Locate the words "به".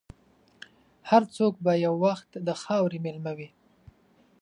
1.65-1.71